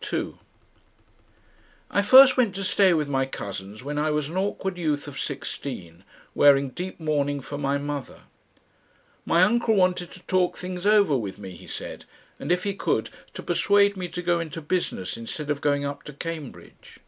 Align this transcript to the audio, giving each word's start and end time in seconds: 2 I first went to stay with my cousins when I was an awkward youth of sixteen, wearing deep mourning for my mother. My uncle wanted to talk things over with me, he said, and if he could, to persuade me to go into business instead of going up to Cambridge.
2 0.00 0.36
I 1.92 2.02
first 2.02 2.36
went 2.36 2.56
to 2.56 2.64
stay 2.64 2.92
with 2.92 3.06
my 3.08 3.24
cousins 3.24 3.84
when 3.84 4.00
I 4.00 4.10
was 4.10 4.28
an 4.28 4.36
awkward 4.36 4.78
youth 4.78 5.06
of 5.06 5.16
sixteen, 5.16 6.02
wearing 6.34 6.70
deep 6.70 6.98
mourning 6.98 7.40
for 7.40 7.56
my 7.56 7.78
mother. 7.78 8.22
My 9.24 9.44
uncle 9.44 9.76
wanted 9.76 10.10
to 10.10 10.26
talk 10.26 10.56
things 10.56 10.88
over 10.88 11.16
with 11.16 11.38
me, 11.38 11.50
he 11.52 11.68
said, 11.68 12.04
and 12.40 12.50
if 12.50 12.64
he 12.64 12.74
could, 12.74 13.10
to 13.34 13.44
persuade 13.44 13.96
me 13.96 14.08
to 14.08 14.22
go 14.22 14.40
into 14.40 14.60
business 14.60 15.16
instead 15.16 15.50
of 15.50 15.60
going 15.60 15.84
up 15.84 16.02
to 16.02 16.12
Cambridge. 16.12 16.98